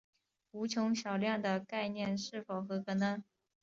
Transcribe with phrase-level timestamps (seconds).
[0.49, 3.23] 无穷小量的概念是否严格呢？